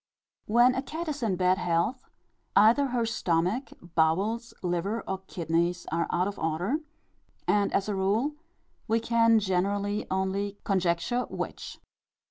[0.47, 2.09] When a cat is in bad health,
[2.55, 6.77] either her stomach, bowels, liver, or kidneys, are out of order;
[7.47, 8.33] and as a rule
[8.87, 11.77] we can generally only conjecture which.